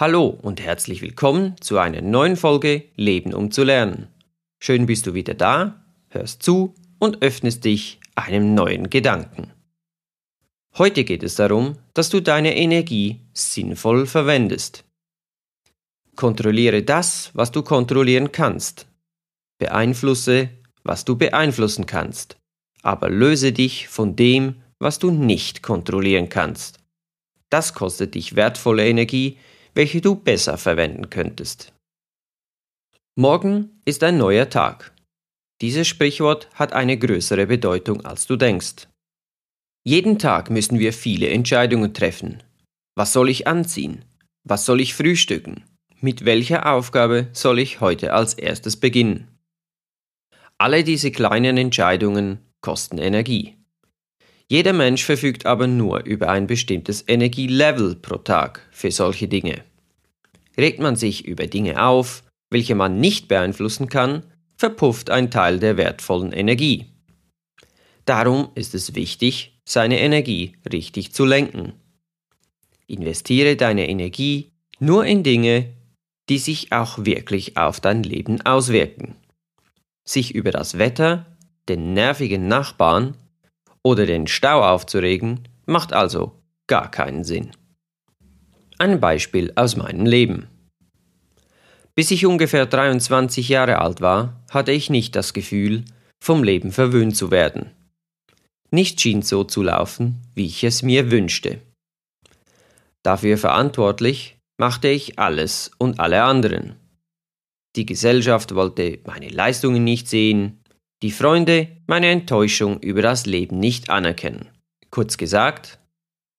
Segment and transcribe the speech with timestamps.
[0.00, 4.06] Hallo und herzlich willkommen zu einer neuen Folge Leben um zu lernen.
[4.58, 9.52] Schön bist du wieder da, hörst zu und öffnest dich einem neuen Gedanken.
[10.78, 14.84] Heute geht es darum, dass du deine Energie sinnvoll verwendest.
[16.16, 18.86] Kontrolliere das, was du kontrollieren kannst.
[19.58, 20.48] Beeinflusse,
[20.82, 22.38] was du beeinflussen kannst.
[22.80, 26.80] Aber löse dich von dem, was du nicht kontrollieren kannst.
[27.50, 29.36] Das kostet dich wertvolle Energie,
[29.74, 31.72] welche du besser verwenden könntest.
[33.16, 34.94] Morgen ist ein neuer Tag.
[35.60, 38.88] Dieses Sprichwort hat eine größere Bedeutung, als du denkst.
[39.84, 42.42] Jeden Tag müssen wir viele Entscheidungen treffen.
[42.96, 44.04] Was soll ich anziehen?
[44.44, 45.64] Was soll ich frühstücken?
[46.00, 49.28] Mit welcher Aufgabe soll ich heute als erstes beginnen?
[50.56, 53.59] Alle diese kleinen Entscheidungen kosten Energie.
[54.50, 59.62] Jeder Mensch verfügt aber nur über ein bestimmtes Energielevel pro Tag für solche Dinge.
[60.58, 64.24] Regt man sich über Dinge auf, welche man nicht beeinflussen kann,
[64.56, 66.86] verpufft ein Teil der wertvollen Energie.
[68.06, 71.74] Darum ist es wichtig, seine Energie richtig zu lenken.
[72.88, 75.72] Investiere deine Energie nur in Dinge,
[76.28, 79.14] die sich auch wirklich auf dein Leben auswirken.
[80.04, 81.36] Sich über das Wetter,
[81.68, 83.14] den nervigen Nachbarn
[83.82, 87.52] oder den Stau aufzuregen, macht also gar keinen Sinn.
[88.78, 90.48] Ein Beispiel aus meinem Leben.
[91.94, 95.84] Bis ich ungefähr 23 Jahre alt war, hatte ich nicht das Gefühl,
[96.22, 97.72] vom Leben verwöhnt zu werden.
[98.70, 101.60] Nicht schien so zu laufen, wie ich es mir wünschte.
[103.02, 106.76] Dafür verantwortlich machte ich alles und alle anderen.
[107.76, 110.59] Die Gesellschaft wollte meine Leistungen nicht sehen,
[111.02, 114.48] die Freunde meine Enttäuschung über das Leben nicht anerkennen.
[114.90, 115.78] Kurz gesagt,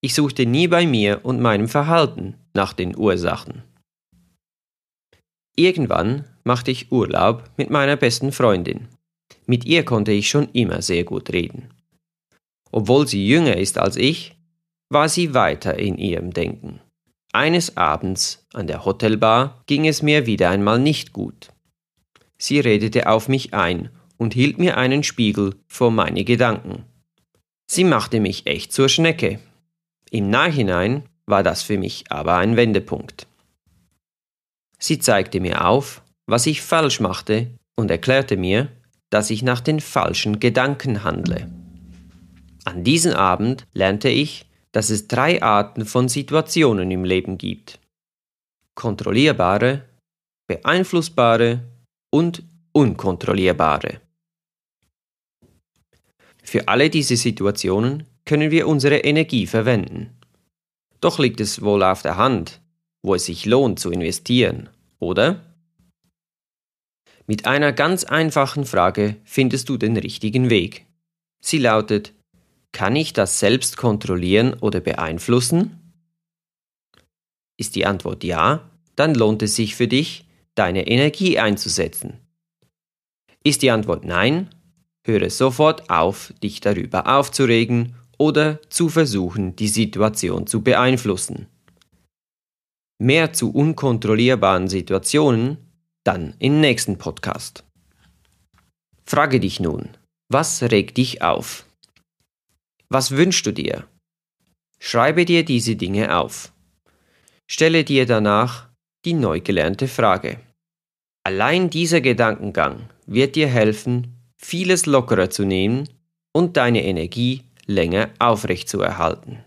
[0.00, 3.62] ich suchte nie bei mir und meinem Verhalten nach den Ursachen.
[5.56, 8.88] Irgendwann machte ich Urlaub mit meiner besten Freundin.
[9.46, 11.70] Mit ihr konnte ich schon immer sehr gut reden.
[12.70, 14.36] Obwohl sie jünger ist als ich,
[14.88, 16.80] war sie weiter in ihrem Denken.
[17.32, 21.50] Eines Abends an der Hotelbar ging es mir wieder einmal nicht gut.
[22.38, 26.84] Sie redete auf mich ein und hielt mir einen Spiegel vor meine Gedanken.
[27.66, 29.38] Sie machte mich echt zur Schnecke.
[30.10, 33.26] Im Nachhinein war das für mich aber ein Wendepunkt.
[34.78, 38.68] Sie zeigte mir auf, was ich falsch machte und erklärte mir,
[39.10, 41.50] dass ich nach den falschen Gedanken handle.
[42.64, 47.78] An diesem Abend lernte ich, dass es drei Arten von Situationen im Leben gibt.
[48.74, 49.82] Kontrollierbare,
[50.46, 51.60] beeinflussbare
[52.10, 52.42] und
[52.72, 54.00] unkontrollierbare.
[56.48, 60.16] Für alle diese Situationen können wir unsere Energie verwenden.
[60.98, 62.62] Doch liegt es wohl auf der Hand,
[63.02, 65.44] wo es sich lohnt zu investieren, oder?
[67.26, 70.86] Mit einer ganz einfachen Frage findest du den richtigen Weg.
[71.38, 72.14] Sie lautet,
[72.72, 75.92] kann ich das selbst kontrollieren oder beeinflussen?
[77.58, 82.14] Ist die Antwort ja, dann lohnt es sich für dich, deine Energie einzusetzen.
[83.44, 84.48] Ist die Antwort nein,
[85.08, 91.46] Höre sofort auf, dich darüber aufzuregen oder zu versuchen, die Situation zu beeinflussen.
[93.00, 95.56] Mehr zu unkontrollierbaren Situationen
[96.04, 97.64] dann im nächsten Podcast.
[99.06, 99.96] Frage dich nun,
[100.30, 101.64] was regt dich auf?
[102.90, 103.86] Was wünschst du dir?
[104.78, 106.52] Schreibe dir diese Dinge auf.
[107.50, 108.68] Stelle dir danach
[109.06, 110.38] die neu gelernte Frage.
[111.24, 115.88] Allein dieser Gedankengang wird dir helfen, vieles lockerer zu nehmen
[116.32, 119.44] und deine Energie länger aufrechtzuerhalten.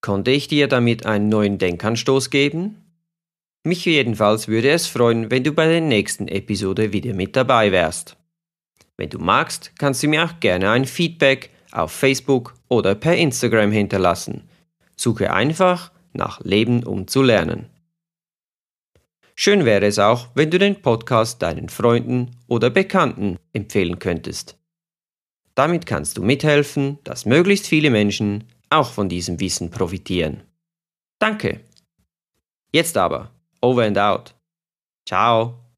[0.00, 2.76] Konnte ich dir damit einen neuen Denkanstoß geben?
[3.62, 8.16] Mich jedenfalls würde es freuen, wenn du bei der nächsten Episode wieder mit dabei wärst.
[8.96, 13.70] Wenn du magst, kannst du mir auch gerne ein Feedback auf Facebook oder per Instagram
[13.70, 14.48] hinterlassen.
[14.96, 17.66] Suche einfach nach Leben um zu lernen.
[19.34, 24.58] Schön wäre es auch, wenn du den Podcast deinen Freunden oder Bekannten empfehlen könntest.
[25.54, 30.42] Damit kannst du mithelfen, dass möglichst viele Menschen auch von diesem Wissen profitieren.
[31.18, 31.60] Danke.
[32.72, 33.30] Jetzt aber,
[33.60, 34.34] over and out.
[35.06, 35.69] Ciao.